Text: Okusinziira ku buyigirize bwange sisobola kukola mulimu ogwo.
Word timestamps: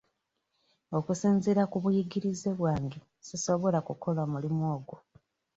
Okusinziira 0.97 1.63
ku 1.71 1.77
buyigirize 1.83 2.49
bwange 2.59 2.99
sisobola 3.27 3.79
kukola 3.87 4.21
mulimu 4.31 4.63
ogwo. 4.75 4.95